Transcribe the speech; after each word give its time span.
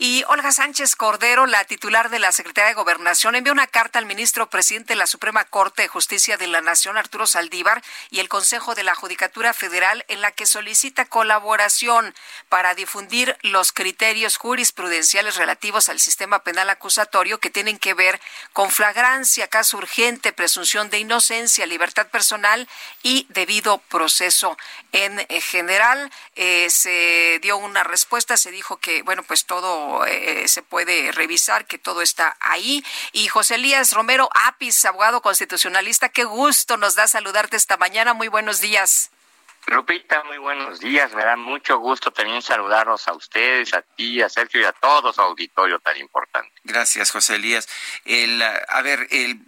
Y 0.00 0.22
Olga 0.28 0.52
Sánchez 0.52 0.94
Cordero, 0.94 1.46
la 1.46 1.64
titular 1.64 2.08
de 2.08 2.20
la 2.20 2.30
Secretaría 2.30 2.68
de 2.68 2.74
Gobernación, 2.74 3.34
envió 3.34 3.52
una 3.52 3.66
carta 3.66 3.98
al 3.98 4.06
ministro 4.06 4.48
presidente 4.48 4.92
de 4.92 4.96
la 4.96 5.08
Suprema 5.08 5.42
Corte 5.42 5.82
de 5.82 5.88
Justicia 5.88 6.36
de 6.36 6.46
la 6.46 6.60
Nación, 6.60 6.96
Arturo 6.96 7.26
Saldívar, 7.26 7.82
y 8.08 8.20
el 8.20 8.28
Consejo 8.28 8.76
de 8.76 8.84
la 8.84 8.94
Judicatura 8.94 9.52
Federal, 9.52 10.04
en 10.06 10.20
la 10.20 10.30
que 10.30 10.46
solicita 10.46 11.06
colaboración 11.06 12.14
para 12.48 12.76
difundir 12.76 13.36
los 13.42 13.72
criterios 13.72 14.36
jurisprudenciales 14.36 15.34
relativos 15.34 15.88
al 15.88 15.98
sistema 15.98 16.44
penal 16.44 16.70
acusatorio 16.70 17.40
que 17.40 17.50
tienen 17.50 17.76
que 17.76 17.94
ver 17.94 18.20
con 18.52 18.70
flagrancia, 18.70 19.48
caso 19.48 19.78
urgente, 19.78 20.32
presunción 20.32 20.90
de 20.90 21.00
inocencia, 21.00 21.66
libertad 21.66 22.06
personal 22.06 22.68
y 23.02 23.26
debido 23.30 23.78
proceso. 23.78 24.56
En 24.92 25.18
general, 25.40 26.12
eh, 26.36 26.70
se 26.70 27.40
dio 27.42 27.56
una 27.56 27.82
respuesta, 27.82 28.36
se 28.36 28.52
dijo 28.52 28.76
que, 28.76 29.02
bueno, 29.02 29.24
pues 29.24 29.44
todo 29.44 29.87
eh, 30.06 30.46
se 30.48 30.62
puede 30.62 31.12
revisar, 31.12 31.66
que 31.66 31.78
todo 31.78 32.02
está 32.02 32.36
ahí. 32.40 32.84
Y 33.12 33.28
José 33.28 33.56
Elías 33.56 33.92
Romero 33.92 34.28
Apis, 34.46 34.84
abogado 34.84 35.20
constitucionalista, 35.22 36.08
qué 36.08 36.24
gusto 36.24 36.76
nos 36.76 36.94
da 36.94 37.06
saludarte 37.06 37.56
esta 37.56 37.76
mañana. 37.76 38.14
Muy 38.14 38.28
buenos 38.28 38.60
días. 38.60 39.10
Lupita, 39.68 40.24
muy 40.24 40.38
buenos 40.38 40.80
días. 40.80 41.12
Me 41.12 41.22
da 41.22 41.36
mucho 41.36 41.78
gusto 41.78 42.10
también 42.10 42.40
saludarlos 42.40 43.06
a 43.06 43.12
ustedes, 43.12 43.74
a 43.74 43.82
ti, 43.82 44.22
a 44.22 44.28
Sergio 44.28 44.62
y 44.62 44.64
a 44.64 44.72
todos 44.72 45.16
su 45.16 45.20
auditorio 45.20 45.78
tan 45.80 45.96
importante. 45.98 46.50
Gracias, 46.64 47.10
José 47.10 47.36
Elías. 47.36 47.68
El, 48.06 48.40
a 48.42 48.82
ver, 48.82 49.06
el, 49.10 49.40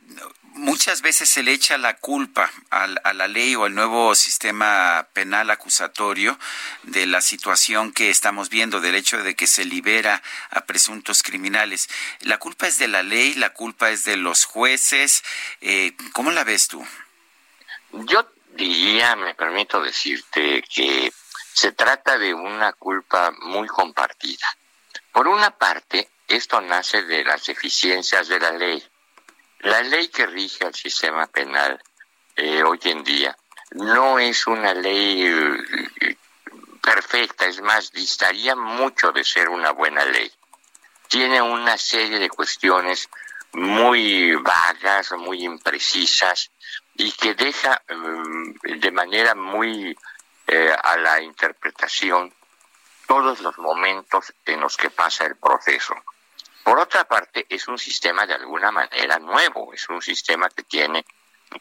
muchas 0.55 1.03
veces 1.03 1.29
se 1.29 1.43
le 1.43 1.53
echa 1.53 1.79
la 1.79 1.97
culpa 1.97 2.51
a, 2.71 2.87
la 2.87 3.29
ley 3.29 3.55
o 3.55 3.65
al 3.65 3.75
nuevo 3.75 4.15
sistema 4.15 5.07
penal 5.13 5.51
acusatorio 5.51 6.39
de 6.85 7.07
la 7.07 7.21
situación 7.21 7.93
que 7.93 8.11
estamos 8.11 8.51
viendo, 8.51 8.81
del 8.81 8.95
hecho 8.95 9.23
de 9.23 9.35
que 9.35 9.47
se 9.47 9.65
libera 9.65 10.23
a 10.51 10.63
presuntos 10.63 11.23
criminales. 11.23 11.89
¿La 12.21 12.39
culpa 12.39 12.67
es 12.67 12.79
de 12.79 12.89
la 12.89 13.03
ley? 13.03 13.35
¿La 13.35 13.51
culpa 13.51 13.91
es 13.91 14.05
de 14.05 14.17
los 14.17 14.45
jueces? 14.45 15.25
Eh, 15.61 15.97
¿Cómo 16.13 16.31
la 16.31 16.45
ves 16.45 16.69
tú? 16.69 16.87
Yo 17.93 18.31
diría, 18.55 19.17
me 19.17 19.35
permito 19.35 19.83
decirte, 19.83 20.63
que 20.63 21.13
se 21.53 21.73
trata 21.73 22.19
de 22.19 22.35
una 22.35 22.73
culpa 22.73 23.33
muy 23.43 23.67
compartida. 23.69 24.47
Por 25.13 25.29
una 25.29 25.51
parte, 25.51 26.09
esto 26.29 26.61
nace 26.61 27.03
de 27.03 27.25
las 27.25 27.47
deficiencias 27.47 28.29
de 28.29 28.39
la 28.39 28.53
ley 28.53 28.83
la 29.61 29.83
ley 29.83 30.09
que 30.09 30.27
rige 30.27 30.67
el 30.67 30.75
sistema 30.75 31.27
penal 31.27 31.81
eh, 32.37 32.63
hoy 32.63 32.81
en 32.85 33.05
día 33.05 33.37
no 33.73 34.19
es 34.19 34.47
una 34.47 34.75
ley 34.75 35.27
eh, 35.27 36.17
perfecta, 36.83 37.47
es 37.47 37.61
más, 37.61 37.93
distaría 37.93 38.57
mucho 38.57 39.13
de 39.13 39.23
ser 39.23 39.49
una 39.49 39.71
buena 39.71 40.05
ley. 40.05 40.31
Tiene 41.09 41.43
una 41.43 41.77
serie 41.77 42.19
de 42.19 42.31
cuestiones 42.31 43.09
muy 43.53 44.35
vagas, 44.37 45.13
muy 45.13 45.45
imprecisas 45.45 46.51
y 46.95 47.13
que 47.13 47.35
deja 47.35 47.83
mm, 47.89 48.79
de 48.79 48.91
manera 48.93 49.35
muy 49.35 49.97
eh, 50.47 50.75
a 50.83 50.97
la 50.97 51.21
interpretación 51.21 52.33
todos 53.07 53.41
los 53.41 53.59
momentos 53.59 54.33
en 54.47 54.61
los 54.61 54.77
que 54.77 54.91
pasa 54.91 55.27
el 55.27 55.37
proceso. 55.37 55.95
Por 56.63 56.79
otra 56.79 57.05
parte, 57.05 57.47
es 57.49 57.67
un 57.69 57.79
sistema 57.79 58.27
de 58.27 58.35
alguna 58.35 58.71
manera 58.71 59.19
nuevo, 59.19 59.73
es 59.73 59.89
un 59.89 60.03
sistema 60.03 60.49
que 60.51 60.63
tiene 60.63 61.05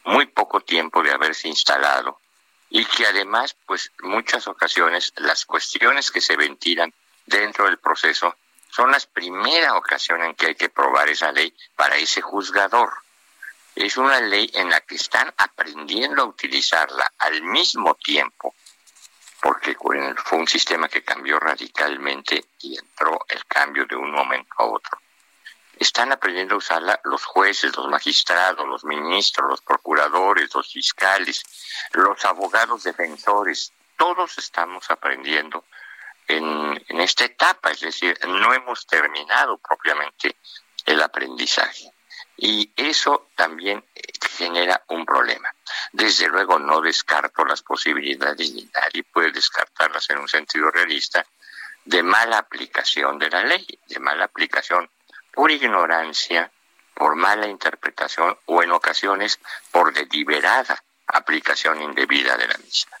muy 0.04 0.26
poco 0.26 0.60
tiempo 0.60 1.02
de 1.02 1.12
haberse 1.12 1.48
instalado 1.48 2.20
y 2.68 2.84
que 2.84 3.06
además, 3.06 3.56
pues 3.66 3.90
muchas 4.02 4.46
ocasiones 4.46 5.12
las 5.16 5.44
cuestiones 5.44 6.10
que 6.10 6.20
se 6.20 6.36
ventilan 6.36 6.92
dentro 7.26 7.64
del 7.64 7.78
proceso 7.78 8.36
son 8.70 8.92
las 8.92 9.06
primeras 9.06 9.72
ocasiones 9.72 10.28
en 10.28 10.34
que 10.34 10.46
hay 10.46 10.54
que 10.54 10.68
probar 10.68 11.08
esa 11.08 11.32
ley 11.32 11.52
para 11.74 11.96
ese 11.96 12.20
juzgador. 12.20 12.92
Es 13.74 13.96
una 13.96 14.20
ley 14.20 14.50
en 14.54 14.70
la 14.70 14.80
que 14.82 14.94
están 14.94 15.32
aprendiendo 15.36 16.22
a 16.22 16.26
utilizarla 16.26 17.12
al 17.18 17.42
mismo 17.42 17.94
tiempo 17.96 18.54
porque 19.40 19.76
fue 20.24 20.38
un 20.38 20.46
sistema 20.46 20.88
que 20.88 21.02
cambió 21.02 21.38
radicalmente 21.38 22.44
y 22.60 22.78
entró 22.78 23.24
el 23.28 23.44
cambio 23.46 23.86
de 23.86 23.96
un 23.96 24.10
momento 24.10 24.52
a 24.58 24.64
otro. 24.64 24.79
Están 26.00 26.12
aprendiendo 26.12 26.54
a 26.54 26.58
usarla 26.58 26.98
los 27.04 27.26
jueces, 27.26 27.76
los 27.76 27.86
magistrados, 27.86 28.66
los 28.66 28.86
ministros, 28.86 29.50
los 29.50 29.60
procuradores, 29.60 30.48
los 30.54 30.72
fiscales, 30.72 31.44
los 31.92 32.24
abogados 32.24 32.84
defensores. 32.84 33.74
Todos 33.98 34.38
estamos 34.38 34.90
aprendiendo 34.90 35.66
en, 36.26 36.82
esta 36.88 37.26
etapa, 37.26 37.72
es 37.72 37.80
decir, 37.80 38.18
no 38.26 38.54
hemos 38.54 38.86
terminado 38.86 39.58
propiamente 39.58 40.36
el 40.86 41.02
aprendizaje. 41.02 41.92
Y 42.34 42.72
eso 42.74 43.28
también 43.36 43.84
eh, 43.94 44.00
genera 44.38 44.82
un 44.88 45.04
problema. 45.04 45.54
Desde 45.92 46.28
luego 46.28 46.58
no 46.58 46.80
descarto 46.80 47.44
las 47.44 47.60
posibilidades, 47.60 48.48
y 48.48 48.70
nadie 48.72 49.02
puede 49.02 49.32
descartarlas 49.32 50.08
en 50.08 50.20
un 50.20 50.28
sentido 50.28 50.70
realista, 50.70 51.26
de 51.84 52.02
mala 52.02 52.38
aplicación 52.38 53.18
de 53.18 53.28
la 53.28 53.42
ley, 53.44 53.66
de 53.86 53.98
mala 53.98 54.24
aplicación 54.24 54.88
por 55.34 55.50
ignorancia, 55.50 56.50
por 56.94 57.16
mala 57.16 57.46
interpretación 57.46 58.36
o 58.46 58.62
en 58.62 58.72
ocasiones 58.72 59.38
por 59.70 59.92
deliberada 59.92 60.82
aplicación 61.06 61.82
indebida 61.82 62.36
de 62.36 62.48
la 62.48 62.58
misma. 62.58 62.99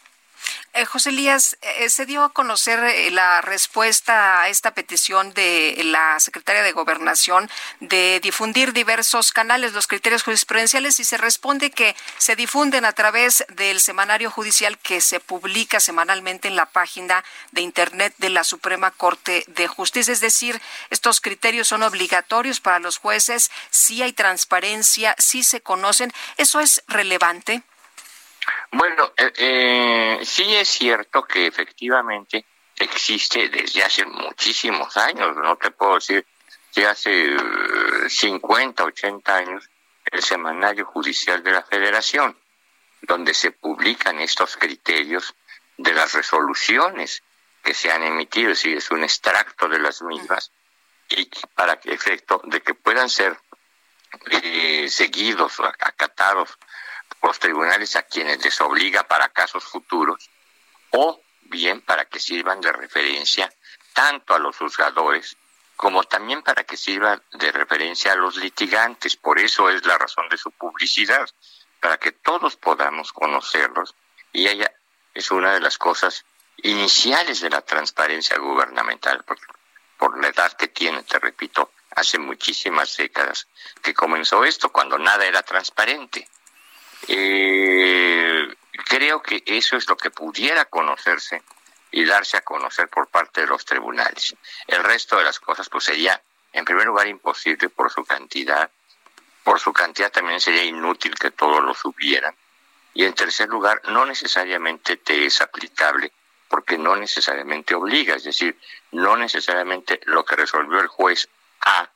Eh, 0.72 0.84
José 0.84 1.10
Elías, 1.10 1.58
eh, 1.62 1.90
se 1.90 2.06
dio 2.06 2.22
a 2.22 2.32
conocer 2.32 2.78
eh, 2.78 3.10
la 3.10 3.40
respuesta 3.40 4.42
a 4.42 4.48
esta 4.48 4.72
petición 4.72 5.34
de 5.34 5.80
la 5.84 6.20
Secretaria 6.20 6.62
de 6.62 6.70
Gobernación 6.70 7.50
de 7.80 8.20
difundir 8.22 8.72
diversos 8.72 9.32
canales, 9.32 9.72
los 9.72 9.88
criterios 9.88 10.22
jurisprudenciales, 10.22 11.00
y 11.00 11.04
se 11.04 11.16
responde 11.16 11.72
que 11.72 11.96
se 12.18 12.36
difunden 12.36 12.84
a 12.84 12.92
través 12.92 13.44
del 13.48 13.80
semanario 13.80 14.30
judicial 14.30 14.78
que 14.78 15.00
se 15.00 15.18
publica 15.18 15.80
semanalmente 15.80 16.46
en 16.46 16.54
la 16.54 16.66
página 16.66 17.24
de 17.50 17.62
Internet 17.62 18.14
de 18.18 18.30
la 18.30 18.44
Suprema 18.44 18.92
Corte 18.92 19.42
de 19.48 19.66
Justicia. 19.66 20.12
Es 20.12 20.20
decir, 20.20 20.62
estos 20.90 21.20
criterios 21.20 21.66
son 21.66 21.82
obligatorios 21.82 22.60
para 22.60 22.78
los 22.78 22.98
jueces, 22.98 23.50
si 23.70 24.02
hay 24.02 24.12
transparencia, 24.12 25.16
si 25.18 25.42
se 25.42 25.62
conocen. 25.62 26.12
¿Eso 26.36 26.60
es 26.60 26.84
relevante? 26.86 27.64
Bueno, 28.72 29.12
eh, 29.16 29.32
eh, 29.36 30.20
sí 30.22 30.54
es 30.54 30.68
cierto 30.68 31.24
que 31.24 31.46
efectivamente 31.46 32.44
existe 32.76 33.48
desde 33.48 33.82
hace 33.82 34.06
muchísimos 34.06 34.96
años, 34.96 35.36
no 35.36 35.56
te 35.56 35.70
puedo 35.72 35.96
decir 35.96 36.24
que 36.72 36.86
hace 36.86 37.36
50, 38.08 38.82
eh, 38.82 38.86
80 38.86 39.36
años, 39.36 39.68
el 40.04 40.22
Semanario 40.22 40.86
Judicial 40.86 41.42
de 41.42 41.52
la 41.52 41.62
Federación, 41.62 42.36
donde 43.02 43.34
se 43.34 43.50
publican 43.50 44.20
estos 44.20 44.56
criterios 44.56 45.34
de 45.76 45.92
las 45.92 46.12
resoluciones 46.12 47.22
que 47.62 47.74
se 47.74 47.90
han 47.90 48.04
emitido, 48.04 48.50
decir, 48.50 48.76
es 48.76 48.90
un 48.90 49.02
extracto 49.02 49.68
de 49.68 49.78
las 49.80 50.00
mismas, 50.02 50.52
y 51.08 51.28
para 51.54 51.80
que 51.80 51.92
efecto 51.92 52.40
de 52.44 52.60
que 52.60 52.74
puedan 52.74 53.10
ser 53.10 53.36
eh, 54.30 54.88
seguidos 54.88 55.60
acatados 55.60 56.56
los 57.22 57.38
tribunales 57.38 57.96
a 57.96 58.02
quienes 58.02 58.42
les 58.44 58.60
obliga 58.60 59.04
para 59.04 59.28
casos 59.28 59.64
futuros 59.64 60.30
o 60.90 61.20
bien 61.42 61.80
para 61.82 62.04
que 62.04 62.20
sirvan 62.20 62.60
de 62.60 62.72
referencia 62.72 63.52
tanto 63.92 64.34
a 64.34 64.38
los 64.38 64.56
juzgadores 64.56 65.36
como 65.76 66.04
también 66.04 66.42
para 66.42 66.64
que 66.64 66.76
sirvan 66.76 67.22
de 67.32 67.52
referencia 67.52 68.12
a 68.12 68.16
los 68.16 68.36
litigantes. 68.36 69.16
Por 69.16 69.38
eso 69.38 69.70
es 69.70 69.86
la 69.86 69.96
razón 69.96 70.28
de 70.28 70.36
su 70.36 70.50
publicidad, 70.50 71.26
para 71.80 71.96
que 71.96 72.12
todos 72.12 72.56
podamos 72.56 73.12
conocerlos 73.12 73.94
y 74.32 74.46
ella 74.46 74.70
es 75.14 75.30
una 75.30 75.54
de 75.54 75.60
las 75.60 75.78
cosas 75.78 76.24
iniciales 76.58 77.40
de 77.40 77.48
la 77.48 77.62
transparencia 77.62 78.36
gubernamental, 78.38 79.24
por, 79.24 79.38
por 79.96 80.20
la 80.20 80.28
edad 80.28 80.52
que 80.52 80.68
tiene, 80.68 81.02
te 81.02 81.18
repito, 81.18 81.72
hace 81.96 82.18
muchísimas 82.18 82.96
décadas 82.96 83.48
que 83.82 83.94
comenzó 83.94 84.44
esto, 84.44 84.70
cuando 84.70 84.98
nada 84.98 85.24
era 85.24 85.42
transparente. 85.42 86.28
Eh, 87.08 88.48
creo 88.86 89.22
que 89.22 89.42
eso 89.46 89.76
es 89.76 89.88
lo 89.88 89.96
que 89.96 90.10
pudiera 90.10 90.64
conocerse 90.66 91.42
y 91.90 92.04
darse 92.04 92.36
a 92.36 92.42
conocer 92.42 92.88
por 92.88 93.08
parte 93.08 93.42
de 93.42 93.46
los 93.46 93.64
tribunales. 93.64 94.34
El 94.66 94.84
resto 94.84 95.16
de 95.16 95.24
las 95.24 95.40
cosas 95.40 95.68
pues 95.68 95.84
sería 95.84 96.20
en 96.52 96.64
primer 96.64 96.86
lugar 96.86 97.06
imposible 97.06 97.68
por 97.68 97.90
su 97.90 98.04
cantidad, 98.04 98.70
por 99.42 99.58
su 99.58 99.72
cantidad 99.72 100.10
también 100.10 100.40
sería 100.40 100.64
inútil 100.64 101.14
que 101.14 101.30
todos 101.30 101.62
lo 101.62 101.74
subieran 101.74 102.34
y 102.94 103.04
en 103.04 103.14
tercer 103.14 103.48
lugar 103.48 103.80
no 103.88 104.04
necesariamente 104.04 104.96
te 104.96 105.26
es 105.26 105.40
aplicable 105.40 106.12
porque 106.48 106.76
no 106.76 106.96
necesariamente 106.96 107.76
obliga, 107.76 108.16
es 108.16 108.24
decir, 108.24 108.58
no 108.90 109.16
necesariamente 109.16 110.00
lo 110.06 110.24
que 110.24 110.34
resolvió 110.34 110.80
el 110.80 110.88
juez 110.88 111.28
A 111.60 111.88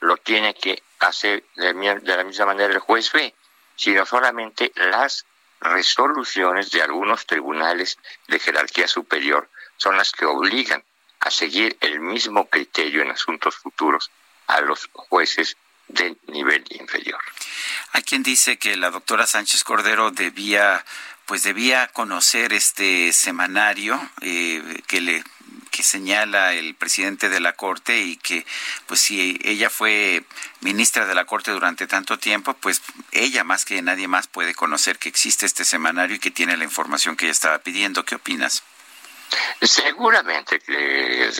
lo 0.00 0.18
tiene 0.18 0.54
que 0.54 0.82
hacer 0.98 1.44
de, 1.56 1.72
la 2.02 2.24
misma 2.24 2.46
manera 2.46 2.74
el 2.74 2.80
juez 2.80 3.10
B, 3.12 3.34
sino 3.76 4.06
solamente 4.06 4.72
las 4.76 5.24
resoluciones 5.60 6.70
de 6.70 6.82
algunos 6.82 7.26
tribunales 7.26 7.98
de 8.28 8.38
jerarquía 8.38 8.86
superior 8.86 9.48
son 9.76 9.96
las 9.96 10.12
que 10.12 10.26
obligan 10.26 10.84
a 11.20 11.30
seguir 11.30 11.76
el 11.80 12.00
mismo 12.00 12.48
criterio 12.48 13.02
en 13.02 13.10
asuntos 13.10 13.56
futuros 13.56 14.10
a 14.46 14.60
los 14.60 14.88
jueces 14.92 15.56
de 15.88 16.16
nivel 16.28 16.64
inferior. 16.70 17.20
Hay 17.92 18.02
quien 18.02 18.22
dice 18.22 18.58
que 18.58 18.76
la 18.76 18.90
doctora 18.90 19.26
Sánchez 19.26 19.64
Cordero 19.64 20.10
debía 20.10 20.84
pues 21.26 21.42
debía 21.42 21.88
conocer 21.88 22.52
este 22.52 23.12
semanario 23.14 23.98
eh, 24.20 24.82
que 24.86 25.00
le 25.00 25.24
que 25.74 25.82
señala 25.82 26.52
el 26.54 26.76
presidente 26.76 27.28
de 27.28 27.40
la 27.40 27.54
Corte 27.54 27.98
y 27.98 28.16
que, 28.16 28.46
pues 28.86 29.00
si 29.00 29.40
ella 29.42 29.68
fue 29.70 30.22
ministra 30.60 31.04
de 31.04 31.16
la 31.16 31.24
Corte 31.24 31.50
durante 31.50 31.88
tanto 31.88 32.16
tiempo, 32.16 32.54
pues 32.54 32.80
ella 33.10 33.42
más 33.42 33.64
que 33.64 33.82
nadie 33.82 34.06
más 34.06 34.28
puede 34.28 34.54
conocer 34.54 34.98
que 34.98 35.08
existe 35.08 35.46
este 35.46 35.64
semanario 35.64 36.14
y 36.14 36.20
que 36.20 36.30
tiene 36.30 36.56
la 36.56 36.62
información 36.62 37.16
que 37.16 37.24
ella 37.24 37.32
estaba 37.32 37.58
pidiendo. 37.58 38.04
¿Qué 38.04 38.14
opinas? 38.14 38.62
Seguramente 39.60 40.60
que 40.60 41.26
eh, 41.26 41.32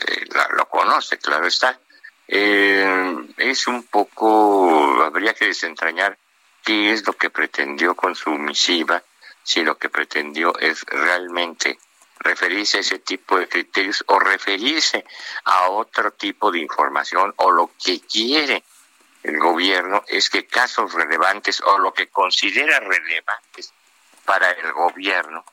lo 0.56 0.68
conoce, 0.68 1.16
claro 1.18 1.46
está. 1.46 1.78
Eh, 2.26 3.14
es 3.36 3.68
un 3.68 3.84
poco, 3.84 5.00
habría 5.04 5.34
que 5.34 5.46
desentrañar 5.46 6.18
qué 6.64 6.92
es 6.92 7.06
lo 7.06 7.12
que 7.12 7.30
pretendió 7.30 7.94
con 7.94 8.16
su 8.16 8.30
misiva, 8.30 9.00
si 9.44 9.62
lo 9.62 9.78
que 9.78 9.90
pretendió 9.90 10.58
es 10.58 10.82
realmente 10.86 11.78
referirse 12.20 12.78
a 12.78 12.80
ese 12.80 12.98
tipo 13.00 13.38
de 13.38 13.48
criterios 13.48 14.04
o 14.06 14.18
referirse 14.18 15.04
a 15.44 15.68
otro 15.68 16.12
tipo 16.12 16.50
de 16.50 16.60
información 16.60 17.34
o 17.36 17.50
lo 17.50 17.70
que 17.82 18.00
quiere 18.00 18.64
el 19.22 19.38
gobierno 19.38 20.04
es 20.06 20.28
que 20.28 20.46
casos 20.46 20.92
relevantes 20.92 21.60
o 21.62 21.78
lo 21.78 21.92
que 21.92 22.08
considera 22.08 22.78
relevantes 22.80 23.72
para 24.24 24.50
el 24.50 24.72
gobierno 24.72 25.44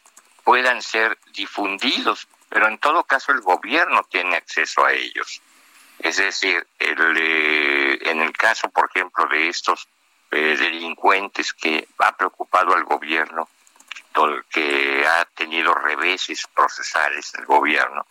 puedan 0.43 0.81
ser 0.81 1.17
difundidos, 1.33 2.27
pero 2.49 2.67
en 2.67 2.77
todo 2.79 3.03
caso 3.05 3.31
el 3.31 3.41
gobierno 3.41 4.03
tiene 4.09 4.35
acceso 4.35 4.85
a 4.85 4.91
ellos. 4.91 5.41
Es 5.99 6.17
decir, 6.17 6.67
el, 6.79 7.17
eh, 7.17 7.99
en 8.09 8.21
el 8.21 8.33
caso, 8.33 8.69
por 8.69 8.89
ejemplo, 8.89 9.27
de 9.27 9.49
estos 9.49 9.87
eh, 10.31 10.57
delincuentes 10.57 11.53
que 11.53 11.87
ha 11.99 12.15
preocupado 12.17 12.73
al 12.73 12.83
gobierno, 12.83 13.47
que 14.49 15.05
ha 15.07 15.25
tenido 15.25 15.73
reveses 15.73 16.47
procesales 16.47 17.33
el 17.35 17.45
gobierno, 17.45 18.05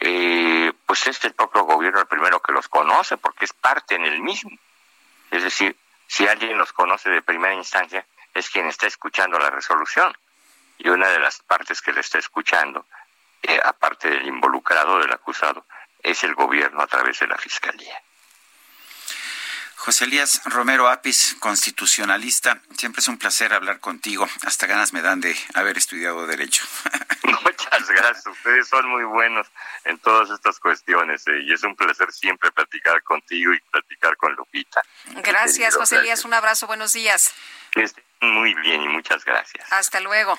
eh, 0.00 0.72
pues 0.84 1.06
es 1.06 1.24
el 1.24 1.32
propio 1.32 1.62
gobierno 1.62 2.00
el 2.00 2.06
primero 2.06 2.40
que 2.40 2.52
los 2.52 2.68
conoce 2.68 3.16
porque 3.16 3.44
es 3.44 3.52
parte 3.52 3.94
en 3.94 4.04
el 4.04 4.20
mismo. 4.20 4.50
Es 5.30 5.42
decir, 5.42 5.76
si 6.06 6.26
alguien 6.26 6.58
los 6.58 6.72
conoce 6.72 7.08
de 7.08 7.22
primera 7.22 7.54
instancia, 7.54 8.04
es 8.34 8.50
quien 8.50 8.66
está 8.66 8.86
escuchando 8.86 9.38
la 9.38 9.50
resolución. 9.50 10.12
Y 10.78 10.88
una 10.88 11.08
de 11.08 11.20
las 11.20 11.40
partes 11.40 11.80
que 11.80 11.92
le 11.92 12.00
está 12.00 12.18
escuchando, 12.18 12.84
eh, 13.42 13.60
aparte 13.64 14.10
del 14.10 14.26
involucrado, 14.26 14.98
del 14.98 15.12
acusado, 15.12 15.64
es 16.02 16.24
el 16.24 16.34
gobierno 16.34 16.82
a 16.82 16.86
través 16.86 17.20
de 17.20 17.28
la 17.28 17.38
fiscalía. 17.38 18.02
José 19.76 20.04
Elías 20.04 20.42
Romero 20.44 20.88
Apis, 20.88 21.36
constitucionalista, 21.40 22.60
siempre 22.76 23.00
es 23.00 23.08
un 23.08 23.18
placer 23.18 23.52
hablar 23.52 23.80
contigo. 23.80 24.28
Hasta 24.44 24.66
ganas 24.66 24.92
me 24.92 25.02
dan 25.02 25.20
de 25.20 25.36
haber 25.54 25.76
estudiado 25.78 26.26
Derecho. 26.26 26.64
Muchas 27.44 27.88
gracias. 27.88 28.26
Ustedes 28.26 28.68
son 28.68 28.88
muy 28.88 29.04
buenos 29.04 29.46
en 29.84 29.98
todas 29.98 30.30
estas 30.30 30.58
cuestiones 30.58 31.26
eh, 31.26 31.42
y 31.44 31.52
es 31.52 31.62
un 31.62 31.74
placer 31.76 32.12
siempre 32.12 32.50
platicar 32.50 33.02
contigo 33.02 33.52
y 33.52 33.60
platicar 33.70 34.16
con 34.16 34.34
Lupita. 34.34 34.82
Gracias, 35.22 35.76
José 35.76 35.96
Elías. 35.96 36.24
Un 36.24 36.34
abrazo. 36.34 36.66
Buenos 36.66 36.92
días. 36.92 37.32
Que 37.70 37.82
estén 37.82 38.04
muy 38.20 38.54
bien 38.54 38.82
y 38.82 38.88
muchas 38.88 39.24
gracias. 39.24 39.70
Hasta 39.72 40.00
luego. 40.00 40.38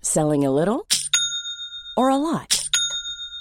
Selling 0.00 0.46
a 0.46 0.50
little 0.50 0.86
or 1.96 2.10
a 2.10 2.16
lot. 2.16 2.57